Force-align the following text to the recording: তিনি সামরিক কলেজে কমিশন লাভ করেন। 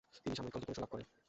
তিনি 0.23 0.35
সামরিক 0.37 0.53
কলেজে 0.53 0.65
কমিশন 0.67 0.81
লাভ 0.83 0.91
করেন। 0.93 1.07